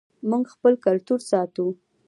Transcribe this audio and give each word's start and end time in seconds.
موږ 0.29 0.43
خپل 0.53 0.73
کلتور 0.85 1.19
ساتو 1.31 1.65